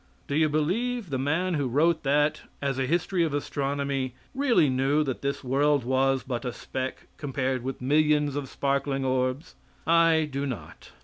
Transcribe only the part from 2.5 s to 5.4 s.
as a history of astronomy really knew that